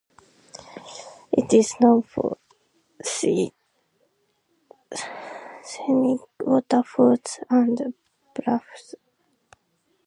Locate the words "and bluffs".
7.51-8.95